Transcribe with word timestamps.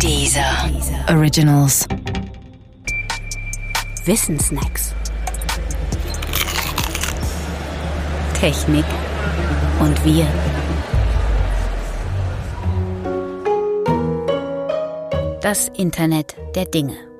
Dieser 0.00 0.70
Originals. 1.08 1.86
Wissensnacks. 4.04 4.94
Technik 8.38 8.84
und 9.80 10.04
wir. 10.04 10.26
Das 15.40 15.68
Internet 15.76 16.34
der 16.54 16.66
Dinge. 16.66 17.13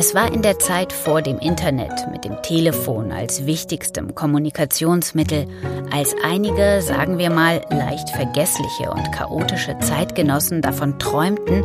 Es 0.00 0.14
war 0.14 0.32
in 0.32 0.42
der 0.42 0.60
Zeit 0.60 0.92
vor 0.92 1.22
dem 1.22 1.40
Internet 1.40 2.06
mit 2.12 2.24
dem 2.24 2.40
Telefon 2.40 3.10
als 3.10 3.46
wichtigstem 3.46 4.14
Kommunikationsmittel, 4.14 5.48
als 5.90 6.14
einige, 6.22 6.82
sagen 6.82 7.18
wir 7.18 7.30
mal, 7.30 7.62
leicht 7.68 8.08
vergessliche 8.10 8.92
und 8.92 9.10
chaotische 9.10 9.76
Zeitgenossen 9.80 10.62
davon 10.62 11.00
träumten, 11.00 11.64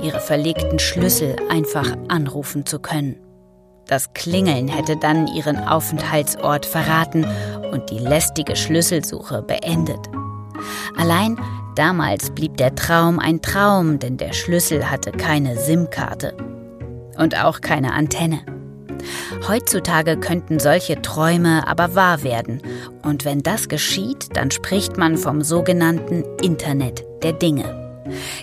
ihre 0.00 0.20
verlegten 0.20 0.78
Schlüssel 0.78 1.34
einfach 1.50 1.96
anrufen 2.06 2.66
zu 2.66 2.78
können. 2.78 3.16
Das 3.88 4.14
Klingeln 4.14 4.68
hätte 4.68 4.96
dann 4.96 5.26
ihren 5.26 5.58
Aufenthaltsort 5.58 6.64
verraten 6.64 7.26
und 7.72 7.90
die 7.90 7.98
lästige 7.98 8.54
Schlüsselsuche 8.54 9.42
beendet. 9.42 10.08
Allein 10.96 11.36
damals 11.74 12.30
blieb 12.30 12.58
der 12.58 12.76
Traum 12.76 13.18
ein 13.18 13.42
Traum, 13.42 13.98
denn 13.98 14.18
der 14.18 14.34
Schlüssel 14.34 14.88
hatte 14.88 15.10
keine 15.10 15.56
SIM-Karte 15.56 16.51
und 17.18 17.42
auch 17.42 17.60
keine 17.60 17.92
Antenne. 17.92 18.40
Heutzutage 19.48 20.16
könnten 20.16 20.60
solche 20.60 21.02
Träume 21.02 21.66
aber 21.66 21.94
wahr 21.94 22.22
werden, 22.22 22.60
und 23.02 23.24
wenn 23.24 23.42
das 23.42 23.68
geschieht, 23.68 24.36
dann 24.36 24.50
spricht 24.50 24.96
man 24.96 25.16
vom 25.16 25.42
sogenannten 25.42 26.24
Internet 26.40 27.04
der 27.22 27.32
Dinge. 27.32 27.82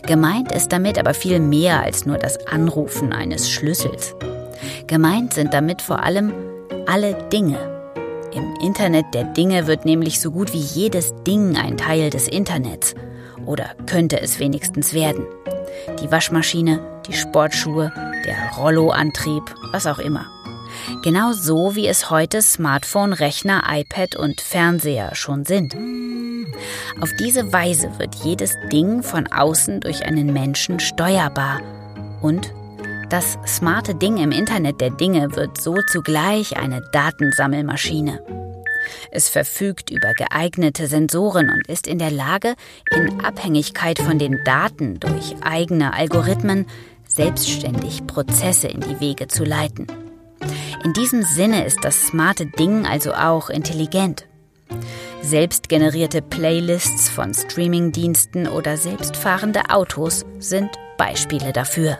Gemeint 0.06 0.52
ist 0.52 0.72
damit 0.72 0.98
aber 0.98 1.14
viel 1.14 1.40
mehr 1.40 1.82
als 1.82 2.06
nur 2.06 2.18
das 2.18 2.48
Anrufen 2.48 3.14
eines 3.14 3.50
Schlüssels. 3.50 4.16
Gemeint 4.88 5.34
sind 5.34 5.54
damit 5.54 5.82
vor 5.82 6.04
allem 6.04 6.34
alle 6.88 7.14
Dinge. 7.32 7.58
Im 8.34 8.56
Internet 8.62 9.06
der 9.14 9.24
Dinge 9.24 9.68
wird 9.68 9.86
nämlich 9.86 10.20
so 10.20 10.32
gut 10.32 10.54
wie 10.54 10.58
jedes 10.58 11.14
Ding 11.26 11.58
ein 11.58 11.78
Teil 11.78 12.10
des 12.10 12.28
Internets. 12.28 12.96
Oder 13.46 13.72
könnte 13.86 14.22
es 14.22 14.40
wenigstens 14.40 14.94
werden. 14.94 15.26
Die 16.02 16.12
Waschmaschine, 16.12 16.80
die 17.08 17.14
Sportschuhe, 17.14 17.92
der 18.26 18.52
Rolloantrieb, 18.58 19.44
was 19.72 19.88
auch 19.88 20.00
immer. 20.00 20.26
Genau 21.04 21.34
so 21.34 21.76
wie 21.76 21.88
es 21.88 22.10
heute 22.10 22.42
Smartphone, 22.42 23.14
Rechner, 23.14 23.64
iPad 23.68 24.16
und 24.16 24.42
Fernseher 24.42 25.16
schon 25.16 25.46
sind. 25.46 25.76
Auf 27.02 27.10
diese 27.20 27.52
Weise 27.52 27.92
wird 27.98 28.16
jedes 28.16 28.56
Ding 28.72 29.04
von 29.04 29.28
außen 29.28 29.82
durch 29.82 30.06
einen 30.06 30.34
Menschen 30.34 30.80
steuerbar. 30.80 31.62
Und 32.22 32.54
das 33.10 33.40
smarte 33.48 33.96
Ding 33.96 34.18
im 34.18 34.32
Internet 34.32 34.82
der 34.82 34.92
Dinge 34.92 35.36
wird 35.36 35.60
so 35.60 35.76
zugleich 35.92 36.58
eine 36.58 36.82
Datensammelmaschine. 36.92 38.22
Es 39.12 39.30
verfügt 39.30 39.90
über 39.90 40.14
geeignete 40.14 40.88
Sensoren 40.88 41.50
und 41.50 41.68
ist 41.68 41.88
in 41.88 42.00
der 42.00 42.12
Lage, 42.12 42.56
in 42.92 43.22
Abhängigkeit 43.22 44.00
von 44.00 44.20
den 44.20 44.44
Daten 44.46 45.00
durch 45.00 45.36
eigene 45.42 45.94
Algorithmen 45.94 46.66
selbstständig 47.10 48.08
Prozesse 48.08 48.70
in 48.70 48.80
die 48.80 49.00
Wege 49.02 49.28
zu 49.28 49.44
leiten. 49.44 49.88
In 50.86 50.94
diesem 50.94 51.24
Sinne 51.24 51.66
ist 51.66 51.80
das 51.84 52.08
smarte 52.08 52.46
Ding 52.46 52.86
also 52.86 53.14
auch 53.14 53.50
intelligent. 53.50 54.26
Selbstgenerierte 55.22 56.22
Playlists 56.22 57.10
von 57.10 57.34
Streamingdiensten 57.34 58.48
oder 58.48 58.78
selbstfahrende 58.78 59.70
Autos 59.70 60.26
sind 60.38 60.70
Beispiele 60.98 61.52
dafür. 61.52 62.00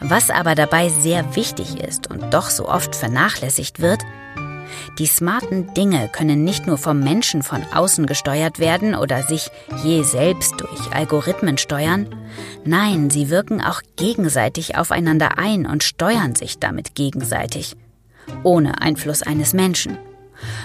Was 0.00 0.30
aber 0.30 0.54
dabei 0.54 0.90
sehr 0.90 1.34
wichtig 1.34 1.80
ist 1.80 2.08
und 2.08 2.32
doch 2.32 2.50
so 2.50 2.68
oft 2.68 2.94
vernachlässigt 2.94 3.80
wird, 3.80 4.00
die 4.98 5.06
smarten 5.06 5.72
Dinge 5.74 6.08
können 6.12 6.44
nicht 6.44 6.66
nur 6.66 6.78
vom 6.78 7.00
Menschen 7.00 7.42
von 7.42 7.62
außen 7.72 8.06
gesteuert 8.06 8.58
werden 8.58 8.94
oder 8.94 9.22
sich 9.22 9.50
je 9.82 10.02
selbst 10.02 10.54
durch 10.60 10.92
Algorithmen 10.92 11.58
steuern, 11.58 12.14
nein, 12.64 13.10
sie 13.10 13.30
wirken 13.30 13.60
auch 13.60 13.82
gegenseitig 13.96 14.76
aufeinander 14.76 15.38
ein 15.38 15.66
und 15.66 15.82
steuern 15.82 16.34
sich 16.34 16.58
damit 16.58 16.94
gegenseitig, 16.94 17.76
ohne 18.42 18.80
Einfluss 18.80 19.22
eines 19.22 19.52
Menschen. 19.52 19.98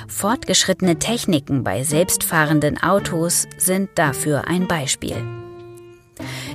Fortgeschrittene 0.08 1.00
Techniken 1.00 1.64
bei 1.64 1.84
selbstfahrenden 1.84 2.82
Autos 2.82 3.48
sind 3.58 3.90
dafür 3.96 4.48
ein 4.48 4.68
Beispiel. 4.68 5.16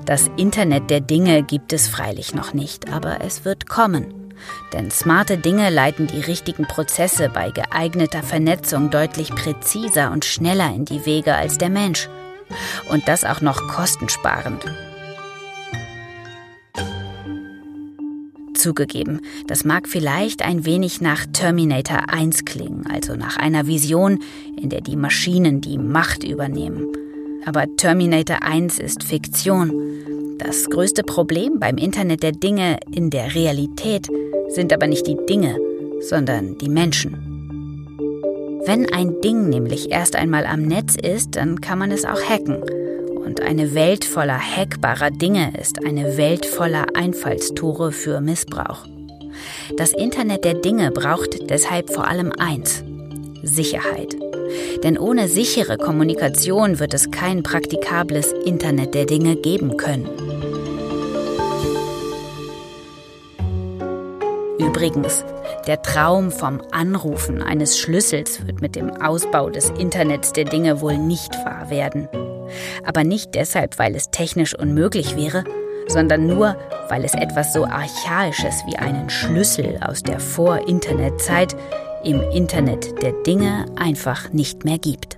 Das 0.04 0.30
Internet 0.36 0.90
der 0.90 1.00
Dinge 1.00 1.42
gibt 1.42 1.72
es 1.72 1.88
freilich 1.88 2.34
noch 2.34 2.54
nicht, 2.54 2.90
aber 2.92 3.20
es 3.20 3.44
wird 3.44 3.68
kommen. 3.68 4.27
Denn 4.72 4.90
smarte 4.90 5.38
Dinge 5.38 5.70
leiten 5.70 6.06
die 6.06 6.20
richtigen 6.20 6.66
Prozesse 6.66 7.30
bei 7.32 7.50
geeigneter 7.50 8.22
Vernetzung 8.22 8.90
deutlich 8.90 9.30
präziser 9.30 10.12
und 10.12 10.24
schneller 10.24 10.72
in 10.74 10.84
die 10.84 11.06
Wege 11.06 11.34
als 11.34 11.58
der 11.58 11.70
Mensch. 11.70 12.08
Und 12.90 13.08
das 13.08 13.24
auch 13.24 13.40
noch 13.40 13.68
kostensparend. 13.68 14.64
Zugegeben, 18.54 19.20
das 19.46 19.64
mag 19.64 19.88
vielleicht 19.88 20.42
ein 20.42 20.64
wenig 20.64 21.00
nach 21.00 21.26
Terminator 21.32 22.10
1 22.12 22.44
klingen, 22.44 22.86
also 22.90 23.14
nach 23.14 23.36
einer 23.36 23.68
Vision, 23.68 24.18
in 24.60 24.68
der 24.68 24.80
die 24.80 24.96
Maschinen 24.96 25.60
die 25.60 25.78
Macht 25.78 26.24
übernehmen. 26.24 26.88
Aber 27.46 27.64
Terminator 27.76 28.42
1 28.42 28.80
ist 28.80 29.04
Fiktion. 29.04 30.36
Das 30.38 30.68
größte 30.68 31.04
Problem 31.04 31.60
beim 31.60 31.78
Internet 31.78 32.22
der 32.22 32.32
Dinge 32.32 32.78
in 32.90 33.10
der 33.10 33.34
Realität 33.34 34.08
sind 34.48 34.72
aber 34.72 34.86
nicht 34.86 35.06
die 35.06 35.16
Dinge, 35.28 35.56
sondern 36.00 36.58
die 36.58 36.68
Menschen. 36.68 37.28
Wenn 38.64 38.92
ein 38.92 39.20
Ding 39.20 39.48
nämlich 39.48 39.90
erst 39.90 40.14
einmal 40.16 40.44
am 40.44 40.62
Netz 40.62 40.94
ist, 40.94 41.36
dann 41.36 41.60
kann 41.60 41.78
man 41.78 41.90
es 41.90 42.04
auch 42.04 42.20
hacken. 42.20 42.62
Und 43.24 43.40
eine 43.40 43.74
Welt 43.74 44.04
voller 44.04 44.38
hackbarer 44.38 45.10
Dinge 45.10 45.52
ist 45.58 45.84
eine 45.86 46.16
Welt 46.16 46.44
voller 46.44 46.86
Einfallstore 46.94 47.92
für 47.92 48.20
Missbrauch. 48.20 48.84
Das 49.76 49.92
Internet 49.92 50.44
der 50.44 50.54
Dinge 50.54 50.90
braucht 50.90 51.50
deshalb 51.50 51.90
vor 51.90 52.06
allem 52.06 52.32
eins, 52.38 52.84
Sicherheit. 53.42 54.16
Denn 54.82 54.98
ohne 54.98 55.28
sichere 55.28 55.78
Kommunikation 55.78 56.78
wird 56.78 56.94
es 56.94 57.10
kein 57.10 57.42
praktikables 57.42 58.32
Internet 58.44 58.94
der 58.94 59.06
Dinge 59.06 59.36
geben 59.36 59.76
können. 59.76 60.27
Übrigens, 64.58 65.24
der 65.66 65.82
Traum 65.82 66.30
vom 66.32 66.60
Anrufen 66.72 67.42
eines 67.42 67.78
Schlüssels 67.78 68.46
wird 68.46 68.60
mit 68.60 68.74
dem 68.74 68.90
Ausbau 68.90 69.50
des 69.50 69.70
Internets 69.70 70.32
der 70.32 70.44
Dinge 70.44 70.80
wohl 70.80 70.98
nicht 70.98 71.32
wahr 71.44 71.70
werden. 71.70 72.08
Aber 72.84 73.04
nicht 73.04 73.34
deshalb, 73.34 73.78
weil 73.78 73.94
es 73.94 74.10
technisch 74.10 74.58
unmöglich 74.58 75.16
wäre, 75.16 75.44
sondern 75.86 76.26
nur, 76.26 76.56
weil 76.88 77.04
es 77.04 77.14
etwas 77.14 77.52
so 77.52 77.64
Archaisches 77.64 78.62
wie 78.66 78.76
einen 78.76 79.10
Schlüssel 79.10 79.78
aus 79.80 80.02
der 80.02 80.20
Vor-Internet-Zeit 80.20 81.56
im 82.04 82.20
Internet 82.30 83.02
der 83.02 83.12
Dinge 83.22 83.66
einfach 83.76 84.32
nicht 84.32 84.64
mehr 84.64 84.78
gibt. 84.78 85.17